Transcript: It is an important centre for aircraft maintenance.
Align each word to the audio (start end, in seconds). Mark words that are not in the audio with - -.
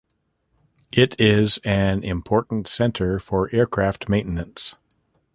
It 0.91 1.15
is 1.21 1.59
an 1.63 2.03
important 2.03 2.67
centre 2.67 3.19
for 3.19 3.51
aircraft 3.53 4.09
maintenance. 4.09 4.79